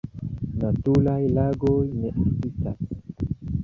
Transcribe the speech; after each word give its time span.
Naturaj 0.61 1.21
lagoj 1.37 1.79
ne 2.01 2.15
ekzistas. 2.25 2.85